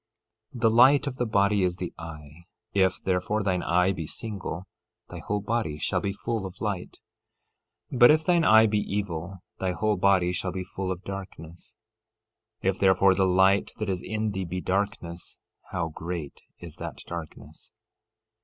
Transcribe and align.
13:22 0.55 0.61
The 0.61 0.69
light 0.71 1.05
of 1.05 1.15
the 1.17 1.25
body 1.27 1.61
is 1.61 1.75
the 1.75 1.93
eye; 1.99 2.45
if, 2.73 2.99
therefore, 3.03 3.43
thine 3.43 3.61
eye 3.61 3.91
be 3.91 4.07
single, 4.07 4.65
thy 5.09 5.19
whole 5.19 5.41
body 5.41 5.77
shall 5.77 6.01
be 6.01 6.11
full 6.11 6.43
of 6.47 6.59
light. 6.59 6.97
13:23 7.91 7.99
But 7.99 8.09
if 8.09 8.25
thine 8.25 8.43
eye 8.43 8.65
be 8.65 8.79
evil, 8.79 9.43
thy 9.59 9.73
whole 9.73 9.97
body 9.97 10.31
shall 10.31 10.51
be 10.51 10.63
full 10.63 10.91
of 10.91 11.03
darkness. 11.03 11.75
If, 12.63 12.79
therefore, 12.79 13.13
the 13.13 13.27
light 13.27 13.69
that 13.77 13.91
is 13.91 14.01
in 14.01 14.31
thee 14.31 14.43
be 14.45 14.59
darkness, 14.59 15.37
how 15.69 15.89
great 15.89 16.41
is 16.57 16.77
that 16.77 16.97
darkness! 17.05 17.71